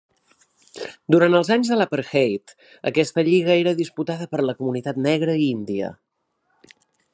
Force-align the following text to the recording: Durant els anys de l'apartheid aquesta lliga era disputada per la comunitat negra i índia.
Durant 1.15 1.35
els 1.39 1.51
anys 1.55 1.69
de 1.73 1.77
l'apartheid 1.81 2.55
aquesta 2.91 3.25
lliga 3.29 3.55
era 3.65 3.75
disputada 3.83 4.29
per 4.33 4.41
la 4.49 4.57
comunitat 4.63 5.01
negra 5.11 5.39
i 5.43 5.47
índia. 5.53 5.95